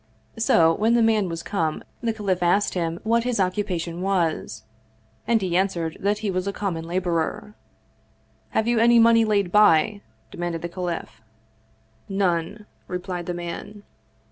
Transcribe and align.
So, 0.39 0.73
when 0.73 0.95
the 0.95 1.03
man 1.03 1.29
was 1.29 1.43
come, 1.43 1.83
the 2.01 2.11
caliph 2.11 2.41
asked 2.41 2.73
him 2.73 2.99
what 3.03 3.23
his 3.23 3.39
occupation 3.39 4.01
was, 4.01 4.63
and 5.27 5.39
he 5.43 5.55
answered 5.55 5.95
that 5.99 6.17
he 6.25 6.31
was 6.31 6.47
a 6.47 6.51
com 6.51 6.73
mon 6.73 6.85
laborer." 6.85 7.53
Have 8.57 8.67
you 8.67 8.79
any 8.79 8.97
money 8.97 9.25
laid 9.25 9.51
by?" 9.51 10.01
demanded 10.31 10.63
the 10.63 10.69
caliph. 10.69 11.21
"None," 12.09 12.65
replied 12.87 13.27
the 13.27 13.35
man. 13.35 13.83